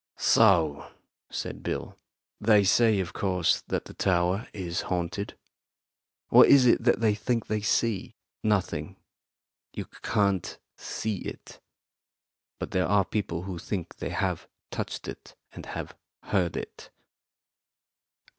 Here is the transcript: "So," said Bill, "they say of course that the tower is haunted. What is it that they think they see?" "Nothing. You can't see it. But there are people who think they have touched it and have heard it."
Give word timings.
"So," 0.17 0.91
said 1.29 1.61
Bill, 1.61 1.95
"they 2.39 2.63
say 2.63 2.99
of 3.01 3.13
course 3.13 3.61
that 3.67 3.85
the 3.85 3.93
tower 3.93 4.47
is 4.51 4.81
haunted. 4.89 5.37
What 6.29 6.49
is 6.49 6.65
it 6.65 6.83
that 6.83 7.01
they 7.01 7.13
think 7.13 7.45
they 7.45 7.61
see?" 7.61 8.15
"Nothing. 8.43 8.95
You 9.75 9.85
can't 9.85 10.57
see 10.75 11.17
it. 11.17 11.59
But 12.57 12.71
there 12.71 12.87
are 12.87 13.05
people 13.05 13.43
who 13.43 13.59
think 13.59 13.97
they 13.97 14.09
have 14.09 14.47
touched 14.71 15.07
it 15.07 15.35
and 15.51 15.67
have 15.67 15.95
heard 16.23 16.57
it." 16.57 16.89